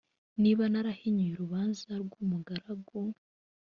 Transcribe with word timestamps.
niba 0.41 0.63
narahinyuye 0.71 1.31
urubanza 1.33 1.89
rw 2.03 2.13
umugaragu 2.23 2.99